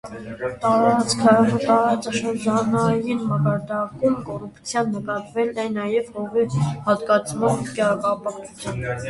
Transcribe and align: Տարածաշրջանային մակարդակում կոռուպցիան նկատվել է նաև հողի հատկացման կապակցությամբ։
Տարածաշրջանային 0.61 3.19
մակարդակում 3.33 4.17
կոռուպցիան 4.31 4.89
նկատվել 4.95 5.53
է 5.65 5.67
նաև 5.77 6.11
հողի 6.17 6.65
հատկացման 6.89 7.65
կապակցությամբ։ 7.79 8.93